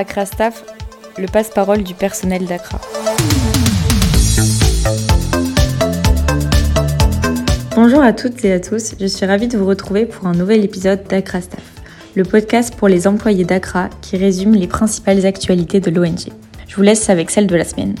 Accra 0.00 0.24
Staff, 0.24 0.64
le 1.18 1.26
passe-parole 1.26 1.82
du 1.82 1.92
personnel 1.92 2.46
d'Accra. 2.46 2.80
Bonjour 7.76 8.00
à 8.00 8.14
toutes 8.14 8.42
et 8.46 8.52
à 8.54 8.60
tous, 8.60 8.94
je 8.98 9.06
suis 9.06 9.26
ravie 9.26 9.46
de 9.46 9.58
vous 9.58 9.66
retrouver 9.66 10.06
pour 10.06 10.26
un 10.26 10.32
nouvel 10.32 10.64
épisode 10.64 11.06
d'Accra 11.06 11.42
Staff, 11.42 11.62
le 12.14 12.24
podcast 12.24 12.74
pour 12.76 12.88
les 12.88 13.06
employés 13.06 13.44
d'Accra 13.44 13.90
qui 14.00 14.16
résume 14.16 14.54
les 14.54 14.66
principales 14.66 15.26
actualités 15.26 15.80
de 15.80 15.90
l'ONG. 15.90 16.32
Je 16.66 16.76
vous 16.76 16.82
laisse 16.82 17.10
avec 17.10 17.30
celle 17.30 17.46
de 17.46 17.56
la 17.56 17.64
semaine. 17.64 17.94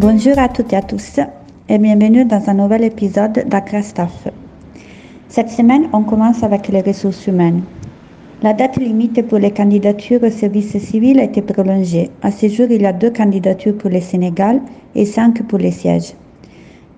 Bonjour 0.00 0.38
à 0.38 0.48
toutes 0.48 0.72
et 0.72 0.76
à 0.76 0.80
tous 0.80 1.20
et 1.68 1.76
bienvenue 1.76 2.24
dans 2.24 2.48
un 2.48 2.54
nouvel 2.54 2.84
épisode 2.84 3.44
d'Accra 3.46 3.82
Staff. 3.82 4.28
Cette 5.28 5.50
semaine, 5.50 5.90
on 5.92 6.04
commence 6.04 6.42
avec 6.42 6.68
les 6.68 6.80
ressources 6.80 7.26
humaines. 7.26 7.60
La 8.42 8.54
date 8.54 8.78
limite 8.78 9.20
pour 9.28 9.36
les 9.36 9.50
candidatures 9.50 10.22
au 10.22 10.30
service 10.30 10.78
civil 10.78 11.20
a 11.20 11.24
été 11.24 11.42
prolongée. 11.42 12.08
À 12.22 12.30
ce 12.30 12.48
jour, 12.48 12.68
il 12.70 12.80
y 12.80 12.86
a 12.86 12.94
deux 12.94 13.10
candidatures 13.10 13.76
pour 13.76 13.90
le 13.90 14.00
Sénégal 14.00 14.62
et 14.94 15.04
cinq 15.04 15.42
pour 15.42 15.58
les 15.58 15.70
sièges. 15.70 16.14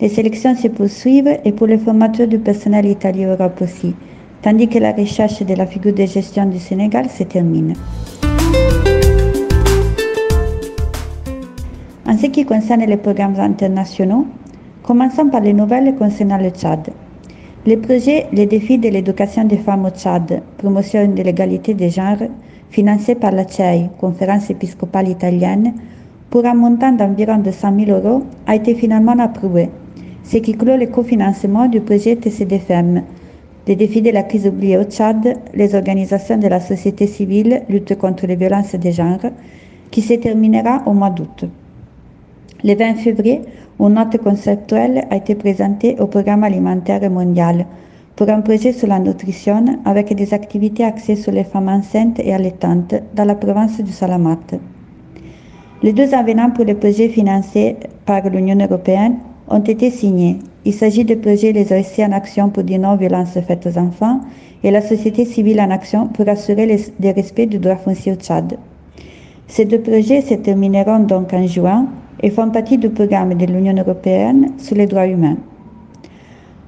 Les 0.01 0.09
sélections 0.09 0.55
se 0.55 0.69
poursuivent 0.69 1.41
et 1.45 1.51
pour 1.51 1.67
les 1.67 1.79
formateurs 1.79 2.29
du 2.29 2.39
personnel 2.39 2.87
Italie-Europe 2.87 3.61
aussi, 3.63 3.97
tandis 4.43 4.69
que 4.69 4.79
la 4.79 4.93
recherche 4.93 5.43
de 5.43 5.55
la 5.55 5.67
figure 5.67 5.93
de 5.93 6.07
gestion 6.07 6.47
du 6.47 6.61
Sénégal 6.61 7.11
se 7.11 7.25
termine. 7.25 7.75
Ce 12.23 12.29
qui 12.29 12.45
concerne 12.45 12.85
les 12.85 12.99
programmes 12.99 13.35
internationaux, 13.41 14.27
commençons 14.85 15.27
par 15.29 15.41
les 15.41 15.53
nouvelles 15.53 15.97
concernant 15.97 16.39
le 16.39 16.51
Tchad. 16.51 16.91
Le 17.67 17.75
projet 17.79 18.27
Les 18.33 18.47
défis 18.47 18.79
de 18.79 18.89
l'éducation 18.91 19.43
des 19.43 19.57
femmes 19.57 19.87
au 19.87 19.91
Tchad, 19.91 20.41
promotion 20.57 21.09
de 21.09 21.21
l'égalité 21.21 21.75
des 21.75 21.91
genres, 21.91 22.23
financé 22.71 23.17
par 23.17 23.33
la 23.33 23.45
CEI, 23.49 23.91
Conférence 23.99 24.51
épiscopale 24.51 25.09
italienne, 25.09 25.75
pour 26.31 26.47
un 26.47 26.55
montant 26.55 26.93
d'environ 26.93 27.39
200 27.39 27.73
000 27.87 27.91
euros, 27.91 28.23
a 28.47 28.55
été 28.55 28.77
finalement 28.77 29.19
approuvé, 29.19 29.69
ce 30.23 30.37
qui 30.37 30.57
clôt 30.57 30.77
le 30.77 30.87
cofinancement 30.87 31.67
du 31.67 31.81
projet 31.81 32.15
TCDFM, 32.15 33.03
les 33.67 33.75
défis 33.75 34.01
de 34.03 34.11
la 34.11 34.23
crise 34.23 34.47
oubliée 34.47 34.79
au 34.79 34.85
Tchad, 34.85 35.39
les 35.55 35.75
organisations 35.75 36.39
de 36.39 36.47
la 36.47 36.61
société 36.61 37.09
civile, 37.09 37.63
lutte 37.69 37.99
contre 37.99 38.29
les 38.29 38.37
violences 38.37 38.77
des 38.77 38.93
genres, 38.93 39.33
qui 39.91 40.03
se 40.03 40.15
terminera 40.15 40.85
au 40.87 40.93
mois 40.93 41.11
d'août. 41.11 41.47
Le 42.65 42.77
20 42.77 42.95
février, 42.95 43.41
une 43.81 43.95
note 43.95 44.19
conceptuelle 44.19 45.05
a 45.11 45.17
été 45.17 45.35
présentée 45.35 45.97
au 45.99 46.07
Programme 46.07 46.45
alimentaire 46.45 47.11
mondial 47.11 47.67
pour 48.15 48.29
un 48.29 48.41
projet 48.41 48.71
sur 48.71 48.87
la 48.87 49.01
nutrition 49.01 49.65
avec 49.85 50.15
des 50.15 50.33
activités 50.33 50.85
axées 50.85 51.17
sur 51.17 51.33
les 51.33 51.43
femmes 51.43 51.69
enceintes 51.69 52.21
et 52.21 52.33
allaitantes 52.33 52.95
dans 53.17 53.25
la 53.25 53.35
province 53.35 53.81
du 53.81 53.91
Salamat. 53.91 54.39
Les 55.83 55.93
deux 55.93 56.15
avenants 56.15 56.51
pour 56.51 56.65
le 56.65 56.75
projet 56.77 57.09
financés 57.09 57.75
par 58.07 58.29
l'Union 58.31 58.57
européenne 58.61 59.17
ont 59.49 59.59
été 59.59 59.91
signés. 59.91 60.39
Il 60.65 60.73
s'agit 60.73 61.05
du 61.05 61.17
projet 61.17 61.51
Les 61.51 61.73
OSC 61.73 61.99
en 61.99 62.13
action 62.13 62.49
pour 62.49 62.63
dire 62.63 62.79
non 62.79 62.95
violences 62.95 63.41
faites 63.41 63.67
aux 63.67 63.77
enfants 63.77 64.21
et 64.63 64.71
la 64.71 64.83
société 64.83 65.25
civile 65.25 65.61
en 65.61 65.73
action 65.73 66.07
pour 66.07 66.29
assurer 66.29 66.67
le 66.69 67.11
respect 67.13 67.47
du 67.47 67.59
droit 67.59 67.75
foncier 67.75 68.13
au 68.13 68.15
Tchad. 68.15 68.57
Ces 69.49 69.65
deux 69.65 69.81
projets 69.81 70.21
se 70.21 70.35
termineront 70.35 71.01
donc 71.01 71.33
en 71.33 71.45
juin 71.49 71.89
et 72.23 72.31
font 72.31 72.51
partie 72.51 72.79
du 72.79 72.89
programme 72.89 73.35
de 73.35 73.47
l'Union 73.47 73.75
européenne 73.77 74.53
sur 74.59 74.77
les 74.77 74.87
droits 74.87 75.07
humains. 75.07 75.37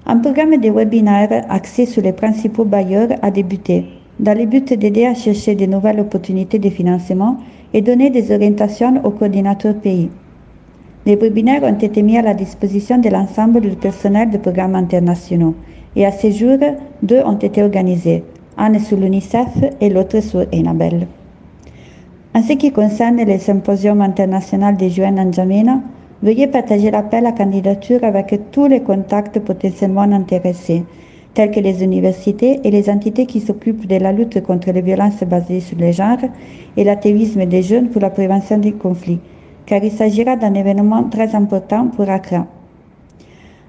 Un 0.06 0.19
programme 0.19 0.59
de 0.59 0.70
webinaires 0.70 1.44
axé 1.48 1.87
sur 1.87 2.03
les 2.03 2.12
principaux 2.12 2.65
bailleurs 2.65 3.09
a 3.22 3.31
débuté, 3.31 3.87
dans 4.20 4.37
le 4.37 4.47
but 4.47 4.72
d'aider 4.72 5.06
à 5.06 5.15
chercher 5.15 5.54
de 5.54 5.66
nouvelles 5.66 6.00
opportunités 6.00 6.59
de 6.59 6.69
financement 6.70 7.38
et 7.72 7.81
donner 7.81 8.10
des 8.10 8.32
orientations 8.32 9.00
aux 9.04 9.10
coordinateurs 9.10 9.76
pays. 9.76 10.10
Les 11.06 11.16
webinaires 11.16 11.62
ont 11.62 11.78
été 11.78 12.03
mis 12.03 12.19
à 12.19 12.22
la 12.22 12.34
disposition 12.34 12.98
de 12.98 13.09
l'ensemble 13.09 13.60
du 13.60 13.71
personnel 13.76 14.31
des 14.31 14.38
programmes 14.38 14.75
internationaux 14.75 15.54
et 15.97 16.06
à 16.06 16.12
ce 16.12 16.31
jour, 16.31 16.59
deux 17.03 17.21
ont 17.21 17.38
été 17.38 17.62
organisés, 17.62 18.25
un 18.56 18.78
sur 18.78 18.97
l'UNICEF 18.97 19.48
et 19.81 19.88
l'autre 19.88 20.21
sur 20.21 20.44
Enabel. 20.53 21.06
En 22.37 22.43
ce 22.43 22.55
qui 22.55 22.72
concerne 22.72 23.25
le 23.25 23.39
symposium 23.39 24.00
international 24.00 24.77
des 24.77 24.91
jeunes 24.91 25.21
en 25.21 25.81
veuillez 26.21 26.49
partager 26.49 26.91
l'appel 26.91 27.27
à 27.27 27.31
candidature 27.33 28.03
avec 28.03 28.50
tous 28.50 28.67
les 28.67 28.81
contacts 28.81 29.39
potentiellement 29.39 30.00
intéressés, 30.00 30.83
tels 31.34 31.53
que 31.53 31.61
les 31.61 31.84
universités 31.84 32.59
et 32.65 32.72
les 32.72 32.91
entités 32.91 33.27
qui 33.27 33.41
s'occupent 33.41 33.87
de 33.87 33.99
la 33.99 34.11
lutte 34.11 34.43
contre 34.43 34.72
les 34.72 34.83
violences 34.83 35.22
basées 35.22 35.61
sur 35.61 35.78
le 35.78 35.93
genre 35.93 36.19
et 36.77 36.83
l'athéisme 36.83 37.47
des 37.47 37.62
jeunes 37.62 37.91
pour 37.91 38.03
la 38.03 38.11
prévention 38.11 38.59
des 38.59 38.72
conflits, 38.72 39.21
car 39.65 39.84
il 39.84 39.93
s'agira 39.93 40.34
d'un 40.34 40.55
événement 40.55 41.05
très 41.05 41.37
important 41.37 41.87
pour 41.87 42.11
Accra. 42.11 42.49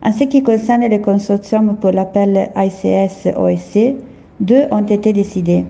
En 0.02 0.12
ce 0.12 0.24
qui 0.24 0.42
concerne 0.42 0.88
les 0.88 1.02
consortiums 1.02 1.76
pour 1.80 1.92
l'appel 1.92 2.50
ICS-OSC, 2.56 3.94
deux 4.40 4.64
ont 4.72 4.86
été 4.88 5.14
décidés. 5.14 5.66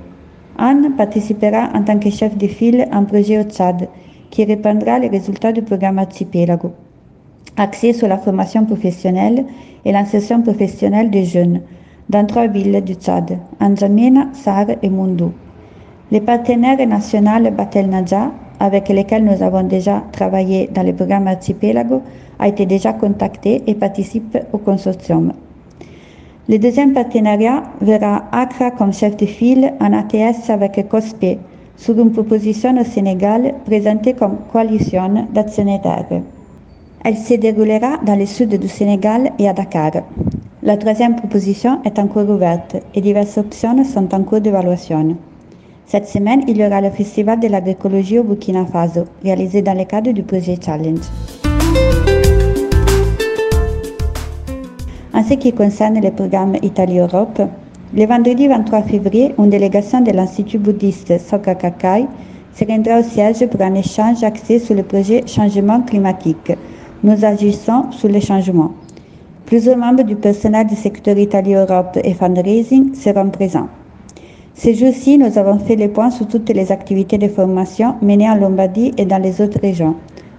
Anne 0.58 0.94
participera 0.96 1.70
en 1.74 1.84
tant 1.84 2.00
que 2.00 2.10
chef 2.10 2.38
de 2.38 2.48
file 2.48 2.88
à 2.92 2.98
un 2.98 3.04
projet 3.04 3.40
au 3.40 3.44
Tchad 3.44 3.90
qui 4.30 4.46
reprendra 4.46 5.00
les 5.00 5.10
résultats 5.10 5.52
du 5.52 5.62
programme 5.62 6.00
Archipelago, 6.00 6.72
axé 7.58 7.92
sur 7.92 8.08
la 8.08 8.18
formation 8.18 8.66
professionnelle 8.66 9.46
et 9.84 9.92
l'insertion 9.92 10.42
professionnelle 10.42 11.12
des 11.12 11.26
jeunes 11.26 11.62
dans 12.10 12.26
trois 12.26 12.48
villes 12.48 12.82
du 12.84 12.94
Tchad, 12.94 13.38
N'Djamena, 13.60 14.28
Sar 14.34 14.68
et 14.82 14.90
Mundu. 14.90 15.26
Les 16.12 16.22
partenaires 16.22 16.88
nationaux 16.88 17.52
Batel 17.52 17.90
Nadja, 17.90 18.32
avec 18.60 18.88
lesquels 18.90 19.26
nous 19.26 19.44
avons 19.44 19.64
déjà 19.64 20.04
travaillé 20.12 20.70
dans 20.74 20.84
le 20.84 20.94
programme 20.94 21.28
Archipelago, 21.28 22.02
a 22.40 22.48
été 22.48 22.66
déjà 22.66 22.94
contacté 22.94 23.64
et 23.68 23.76
participe 23.76 24.38
au 24.54 24.58
consortium. 24.58 25.34
Le 26.48 26.60
deuxième 26.60 26.94
partenariat 26.94 27.64
verra 27.82 28.26
Accra 28.32 28.70
comme 28.70 28.94
chef 28.94 29.18
de 29.18 29.26
file 29.26 29.74
en 29.80 29.94
ATS 29.94 30.48
avec 30.52 30.88
COSPE, 30.88 31.40
sur 31.76 32.00
une 32.00 32.12
proposition 32.12 32.80
au 32.80 32.84
Sénégal 32.84 33.56
présentée 33.66 34.14
comme 34.14 34.38
coalition 34.52 35.26
d'actionnaires. 35.34 36.06
Elle 37.04 37.18
se 37.18 37.34
déroulera 37.34 37.98
dans 38.06 38.16
le 38.16 38.28
sud 38.28 38.60
du 38.60 38.68
Sénégal 38.68 39.32
et 39.40 39.50
à 39.50 39.54
Dakar. 39.54 39.92
La 40.62 40.78
troisième 40.78 41.16
proposition 41.16 41.80
est 41.84 41.98
encore 41.98 42.30
ouverte 42.30 42.76
et 42.94 43.02
diverses 43.02 43.40
options 43.40 43.84
sont 43.84 44.14
en 44.14 44.22
cours 44.22 44.40
d'évaluation. 44.42 45.18
Cette 45.88 46.08
semaine, 46.08 46.44
il 46.48 46.58
y 46.58 46.66
aura 46.66 46.80
le 46.80 46.92
Festival 46.92 47.40
de 47.40 47.48
l'agroécologie 47.48 48.20
au 48.20 48.24
Burkina 48.24 48.68
Faso, 48.68 49.06
réalisé 49.24 49.64
dans 49.64 49.76
le 49.78 49.86
cadre 49.86 50.12
du 50.12 50.22
projet 50.22 50.58
Challenge. 50.64 51.00
En 55.18 55.24
ce 55.24 55.36
qui 55.36 55.54
concerne 55.54 56.02
le 56.02 56.12
programme 56.12 56.58
Italie-Europe, 56.62 57.42
le 57.96 58.06
vendredi 58.06 58.50
23 58.50 58.82
février, 58.82 59.34
une 59.40 59.50
délégation 59.50 60.02
de 60.02 60.12
l'Institut 60.12 60.58
bouddhiste 60.58 61.18
Soka 61.22 61.56
Kakai 61.56 62.06
se 62.54 62.66
rendra 62.66 63.00
au 63.00 63.04
siège 63.04 63.48
pour 63.48 63.62
un 63.62 63.76
échange 63.76 64.26
axé 64.26 64.60
sur 64.60 64.76
le 64.76 64.84
projet 64.84 65.26
Changement 65.26 65.80
climatique. 65.84 66.52
Nous 67.02 67.24
agissons 67.24 67.92
sur 67.92 68.10
le 68.10 68.20
changement. 68.20 68.74
Plusieurs 69.46 69.78
membres 69.78 70.04
du 70.04 70.18
personnel 70.18 70.68
du 70.68 70.76
secteur 70.76 71.18
Italie-Europe 71.18 71.98
et 72.04 72.14
fundraising 72.14 72.94
seront 72.94 73.30
présents. 73.30 73.70
Ce 74.54 74.74
jour-ci, 74.74 75.18
nous 75.18 75.38
avons 75.38 75.60
fait 75.60 75.78
le 75.78 75.88
point 75.88 76.10
sur 76.12 76.28
toutes 76.28 76.50
les 76.50 76.74
activités 76.74 77.18
de 77.18 77.30
formation 77.30 77.96
menées 78.02 78.30
en 78.30 78.36
Lombardie 78.36 78.92
et 78.98 79.06
dans 79.06 79.22
les 79.22 79.40
autres 79.40 79.62
régions, 79.62 79.96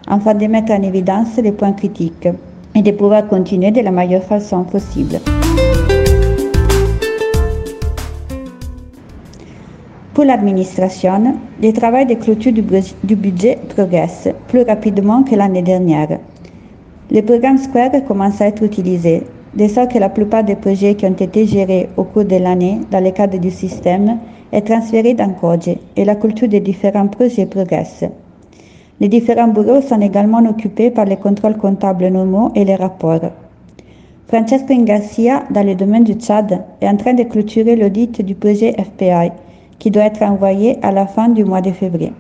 afin 0.06 0.34
de 0.34 0.46
mettre 0.48 0.72
en 0.72 0.82
évidence 0.82 1.34
les 1.38 1.52
points 1.52 1.72
critiques 1.72 2.28
et 2.76 2.82
de 2.82 2.90
pouvoir 2.90 3.26
continuer 3.26 3.70
de 3.70 3.80
la 3.80 3.90
meilleure 3.90 4.22
façon 4.22 4.62
possible. 4.64 5.18
Pour 10.12 10.24
l'administration, 10.24 11.36
le 11.62 11.72
travail 11.72 12.06
de 12.06 12.14
clôture 12.14 12.52
du 12.52 13.16
budget 13.16 13.58
progresse 13.74 14.28
plus 14.48 14.62
rapidement 14.62 15.22
que 15.22 15.34
l'année 15.34 15.62
dernière. 15.62 16.18
Le 17.10 17.20
programme 17.22 17.58
Square 17.58 18.04
commence 18.06 18.40
à 18.40 18.48
être 18.48 18.62
utilisé, 18.62 19.22
de 19.54 19.68
sorte 19.68 19.92
que 19.92 19.98
la 19.98 20.08
plupart 20.08 20.44
des 20.44 20.56
projets 20.56 20.94
qui 20.94 21.06
ont 21.06 21.14
été 21.14 21.46
gérés 21.46 21.88
au 21.96 22.04
cours 22.04 22.24
de 22.24 22.36
l'année 22.36 22.80
dans 22.90 23.02
le 23.02 23.10
cadre 23.10 23.38
du 23.38 23.50
système 23.50 24.18
est 24.52 24.66
transféré 24.66 25.14
dans 25.14 25.30
Koje 25.30 25.78
et 25.96 26.04
la 26.04 26.14
culture 26.14 26.48
des 26.48 26.60
différents 26.60 27.08
projets 27.08 27.46
progresse. 27.46 28.04
Les 28.98 29.08
différents 29.08 29.48
bureaux 29.48 29.82
sont 29.82 30.00
également 30.00 30.38
occupés 30.48 30.90
par 30.90 31.04
les 31.04 31.16
contrôles 31.16 31.58
comptables 31.58 32.08
normaux 32.08 32.50
et 32.54 32.64
les 32.64 32.76
rapports. 32.76 33.30
Francesco 34.28 34.72
Ingarcia, 34.72 35.44
dans 35.50 35.64
le 35.64 35.74
domaine 35.74 36.04
du 36.04 36.14
Tchad, 36.14 36.64
est 36.80 36.88
en 36.88 36.96
train 36.96 37.12
de 37.12 37.22
clôturer 37.22 37.76
l'audit 37.76 38.22
du 38.22 38.34
projet 38.34 38.72
FPI, 38.72 39.32
qui 39.78 39.90
doit 39.90 40.04
être 40.04 40.22
envoyé 40.22 40.78
à 40.82 40.92
la 40.92 41.06
fin 41.06 41.28
du 41.28 41.44
mois 41.44 41.60
de 41.60 41.70
février. 41.70 42.12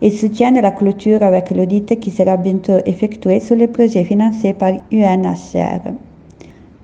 Il 0.00 0.12
soutient 0.12 0.50
la 0.50 0.70
clôture 0.70 1.22
avec 1.22 1.50
l'audit 1.50 2.00
qui 2.00 2.10
sera 2.10 2.36
bientôt 2.36 2.78
effectué 2.84 3.40
sur 3.40 3.54
les 3.54 3.68
projets 3.68 4.04
financés 4.04 4.54
par 4.54 4.72
UNHCR. 4.90 5.92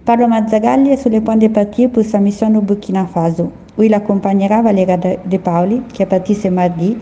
Paolo 0.04 0.28
Mazzagalli 0.28 0.90
est 0.90 0.96
sur 0.96 1.10
le 1.10 1.20
point 1.20 1.36
de 1.36 1.48
partir 1.48 1.90
pour 1.90 2.04
sa 2.04 2.18
mission 2.18 2.54
au 2.54 2.60
Burkina 2.60 3.06
Faso, 3.06 3.50
où 3.78 3.82
il 3.82 3.94
accompagnera 3.94 4.62
Valéria 4.62 4.96
De 4.96 5.36
Paoli, 5.38 5.82
qui 5.92 6.02
est 6.02 6.06
partie 6.06 6.34
ce 6.34 6.48
mardi, 6.48 6.96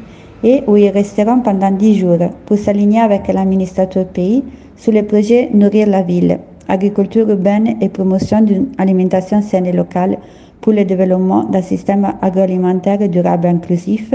et 0.44 0.62
où 0.66 0.76
ils 0.76 0.90
resteront 0.90 1.40
pendant 1.40 1.70
dix 1.70 1.98
jours 1.98 2.18
pour 2.46 2.58
s'aligner 2.58 3.00
avec 3.00 3.26
l'administrateur 3.28 4.06
pays 4.06 4.44
sur 4.76 4.92
le 4.92 5.02
projet 5.02 5.50
Nourrir 5.52 5.88
la 5.88 6.02
ville, 6.02 6.38
agriculture 6.68 7.28
urbaine 7.28 7.76
et 7.80 7.88
promotion 7.88 8.40
d'une 8.42 8.68
alimentation 8.78 9.42
saine 9.42 9.66
et 9.66 9.72
locale 9.72 10.18
pour 10.60 10.72
le 10.72 10.84
développement 10.84 11.44
d'un 11.44 11.62
système 11.62 12.12
agroalimentaire 12.22 13.08
durable 13.08 13.46
et 13.46 13.50
inclusif 13.50 14.12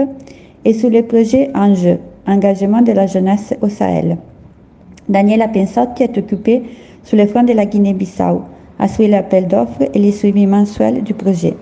et 0.66 0.74
sur 0.74 0.90
le 0.90 1.04
projet 1.04 1.50
Enjeu, 1.56 2.00
engagement 2.28 2.81
de 2.81 2.92
la 2.94 3.08
jeunesse 3.08 3.54
au 3.62 3.69
Sahel. 3.69 4.18
Daniela 5.10 5.50
Pensotti 5.50 6.04
est 6.04 6.18
occupée 6.18 6.64
sur 7.04 7.18
le 7.18 7.28
front 7.28 7.44
de 7.44 7.52
la 7.54 7.66
Guinée-Bissau, 7.66 8.42
a 8.80 8.88
suivi 8.88 9.12
l'appel 9.12 9.48
d'offres 9.48 9.84
et 9.94 10.00
le 10.00 10.12
suivi 10.12 10.48
mensuel 10.48 11.04
du 11.04 11.14
projet. 11.14 11.56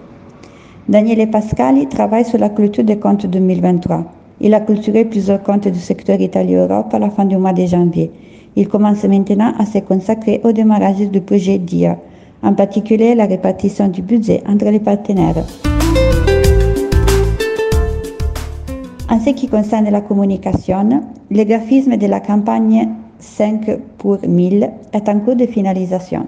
Daniele 0.87 1.29
Pascali 1.29 1.87
travaille 1.87 2.25
sur 2.25 2.37
la 2.37 2.49
clôture 2.49 2.83
des 2.83 2.97
comptes 2.97 3.25
2023. 3.25 4.20
Il 4.41 4.53
a 4.53 4.59
clôturé 4.59 5.05
plusieurs 5.05 5.41
comptes 5.43 5.67
du 5.67 5.79
secteur 5.79 6.19
Italie-Europe 6.19 6.93
à 6.93 6.99
la 6.99 7.09
fin 7.09 7.25
du 7.25 7.37
mois 7.37 7.53
de 7.53 7.65
janvier 7.65 8.11
il 8.55 8.67
commence 8.67 9.03
maintenant 9.03 9.53
à 9.57 9.65
se 9.65 9.79
consacrer 9.79 10.41
au 10.43 10.51
démarrage 10.51 11.09
du 11.09 11.21
projet 11.21 11.57
DIA, 11.57 11.97
en 12.43 12.53
particulier 12.53 13.15
la 13.15 13.25
répartition 13.25 13.87
du 13.87 14.01
budget 14.01 14.43
entre 14.47 14.65
les 14.65 14.79
partenaires. 14.79 15.45
En 19.09 19.19
ce 19.19 19.29
qui 19.31 19.47
concerne 19.47 19.89
la 19.89 20.01
communication, 20.01 21.03
le 21.29 21.43
graphisme 21.43 21.97
de 21.97 22.07
la 22.07 22.19
campagne 22.19 22.89
5 23.19 23.77
pour 23.97 24.17
1000 24.27 24.69
est 24.93 25.09
en 25.09 25.19
cours 25.19 25.35
de 25.35 25.45
finalisation. 25.45 26.25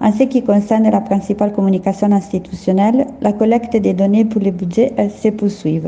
En 0.00 0.12
ce 0.12 0.24
qui 0.24 0.42
concerne 0.42 0.90
la 0.90 1.00
principale 1.00 1.52
communication 1.52 2.10
institutionnelle, 2.10 3.06
la 3.20 3.32
collecte 3.32 3.76
des 3.76 3.94
données 3.94 4.24
pour 4.24 4.42
le 4.42 4.50
budget 4.50 4.92
se 5.22 5.28
poursuit. 5.28 5.80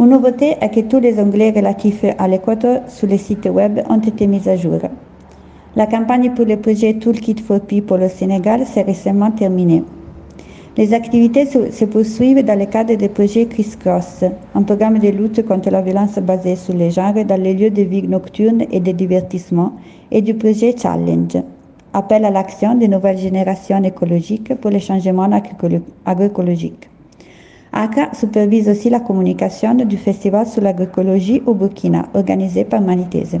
Une 0.00 0.10
nouveauté 0.10 0.54
est 0.60 0.68
que 0.68 0.78
tous 0.88 1.00
les 1.00 1.18
onglets 1.18 1.50
relatifs 1.50 2.04
à 2.18 2.28
l'Équateur 2.28 2.82
sur 2.86 3.08
le 3.08 3.18
site 3.18 3.46
web 3.46 3.80
ont 3.90 3.98
été 3.98 4.28
mis 4.28 4.48
à 4.48 4.54
jour. 4.54 4.78
La 5.74 5.88
campagne 5.88 6.30
pour 6.36 6.44
le 6.44 6.56
projet 6.56 6.94
Toolkit 6.94 7.40
for 7.44 7.58
People 7.58 8.04
au 8.04 8.08
Sénégal 8.08 8.64
s'est 8.64 8.82
récemment 8.82 9.32
terminée. 9.32 9.82
Les 10.76 10.94
activités 10.94 11.46
se 11.46 11.84
poursuivent 11.84 12.44
dans 12.44 12.56
le 12.56 12.66
cadre 12.66 12.94
du 12.94 13.08
projet 13.08 13.46
Criss 13.46 13.74
Cross, 13.74 14.22
un 14.54 14.62
programme 14.62 15.00
de 15.00 15.08
lutte 15.08 15.44
contre 15.44 15.68
la 15.68 15.82
violence 15.82 16.16
basée 16.20 16.54
sur 16.54 16.74
les 16.74 16.92
genres 16.92 17.24
dans 17.24 17.42
les 17.42 17.54
lieux 17.54 17.70
de 17.70 17.82
vie 17.82 18.06
nocturnes 18.06 18.66
et 18.70 18.78
de 18.78 18.92
divertissement, 18.92 19.72
et 20.12 20.22
du 20.22 20.34
projet 20.34 20.76
Challenge, 20.80 21.38
appel 21.92 22.24
à 22.24 22.30
l'action 22.30 22.76
des 22.76 22.86
nouvelles 22.86 23.18
générations 23.18 23.82
écologiques 23.82 24.54
pour 24.60 24.70
le 24.70 24.78
changement 24.78 25.28
agroécologique. 26.06 26.88
ACA 27.80 28.12
supervise 28.12 28.68
aussi 28.68 28.90
la 28.90 28.98
communication 28.98 29.72
du 29.72 29.96
Festival 29.96 30.48
sur 30.48 30.60
l'agroécologie 30.62 31.44
au 31.46 31.54
Burkina, 31.54 32.06
organisé 32.12 32.64
par 32.64 32.80
Manitese. 32.80 33.38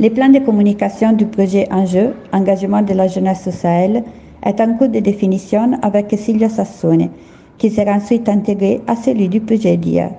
Le 0.00 0.08
plan 0.08 0.30
de 0.30 0.38
communication 0.38 1.12
du 1.12 1.26
projet 1.26 1.68
Enjeu, 1.70 2.14
engagement 2.32 2.80
de 2.80 2.94
la 2.94 3.06
jeunesse 3.06 3.46
au 3.48 3.50
Sahel, 3.50 4.02
est 4.42 4.60
en 4.62 4.78
cours 4.78 4.88
de 4.88 5.00
définition 5.00 5.72
avec 5.82 6.10
Silvia 6.16 6.48
Sassone, 6.48 7.10
qui 7.58 7.68
sera 7.68 7.92
ensuite 7.92 8.30
intégré 8.30 8.80
à 8.86 8.96
celui 8.96 9.28
du 9.28 9.42
projet 9.42 9.76
DIA. 9.76 10.12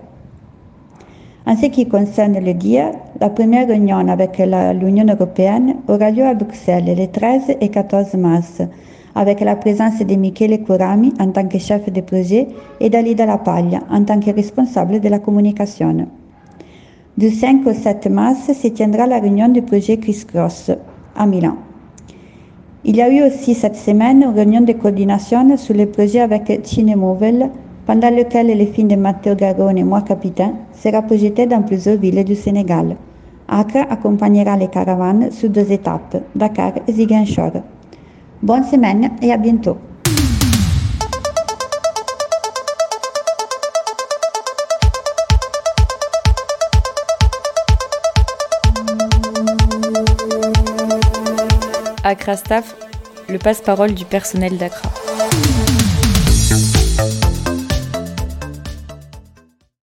En 1.47 1.55
ce 1.55 1.65
qui 1.65 1.87
concerne 1.87 2.37
le 2.39 2.53
DIA, 2.53 2.91
la 3.19 3.31
première 3.31 3.67
réunion 3.67 4.07
avec 4.07 4.37
l'Union 4.37 5.07
européenne 5.07 5.77
aura 5.87 6.11
lieu 6.11 6.25
à 6.25 6.35
Bruxelles 6.35 6.93
les 6.95 7.07
13 7.07 7.55
et 7.59 7.69
14 7.69 8.13
mars 8.13 8.61
avec 9.17 9.41
la 9.41 9.55
présence 9.55 9.97
de 9.99 10.15
Michele 10.15 10.63
Curami 10.63 11.11
en 11.19 11.31
tant 11.31 11.47
que 11.47 11.57
chef 11.57 11.91
de 11.91 12.01
projet 12.01 12.47
et 12.79 12.89
d'Alida 12.91 13.25
Lapaglia 13.25 13.79
en 13.89 14.03
tant 14.03 14.19
que 14.19 14.29
responsable 14.29 14.99
de 14.99 15.09
la 15.09 15.17
communication. 15.17 16.07
Du 17.17 17.31
5 17.31 17.65
au 17.65 17.73
7 17.73 18.11
mars 18.11 18.51
se 18.53 18.67
tiendra 18.67 19.07
la 19.07 19.19
réunion 19.19 19.49
du 19.49 19.63
projet 19.63 19.97
Chris 19.97 20.23
Cross 20.31 20.69
à 21.15 21.25
Milan. 21.25 21.55
Il 22.85 22.95
y 22.95 23.01
a 23.01 23.09
eu 23.11 23.23
aussi 23.23 23.55
cette 23.55 23.75
semaine 23.75 24.21
une 24.21 24.35
réunion 24.35 24.61
de 24.61 24.73
coordination 24.73 25.57
sur 25.57 25.73
le 25.73 25.87
projet 25.87 26.19
avec 26.19 26.59
Cinemouvel, 26.63 27.49
pendant 27.87 28.11
lequel 28.11 28.55
le 28.55 28.65
film 28.67 28.87
de 28.87 28.95
Matteo 28.95 29.33
Garrone, 29.33 29.83
Moi 29.83 30.03
Capitaine, 30.03 30.53
sera 30.73 31.01
projeté 31.01 31.47
dans 31.47 31.63
plusieurs 31.63 31.97
villes 31.97 32.23
du 32.23 32.35
Sénégal. 32.35 32.95
Accra 33.47 33.81
accompagnera 33.89 34.55
les 34.57 34.67
caravanes 34.67 35.31
sur 35.31 35.49
deux 35.49 35.71
étapes, 35.71 36.21
Dakar 36.35 36.73
et 36.87 36.91
Ziguinchor. 36.91 37.51
Bonne 38.41 38.63
semaine 38.63 39.11
et 39.21 39.31
à 39.31 39.37
bientôt. 39.37 39.77
Accra 52.03 52.37
Staff, 52.37 52.75
le 53.27 53.37
passe-parole 53.37 53.93
du 53.93 54.05
personnel 54.05 54.57
d'Accra. 54.57 54.89